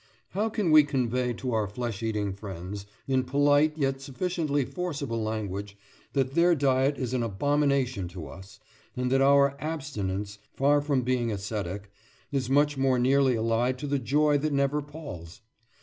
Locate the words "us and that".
8.25-9.21